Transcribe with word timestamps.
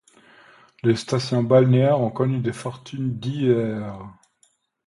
Les 0.81 0.95
stations 0.95 1.43
balnéaires 1.43 2.01
ont 2.01 2.09
connu 2.09 2.39
des 2.39 2.53
fortunes 2.53 3.19
diverses. 3.19 3.85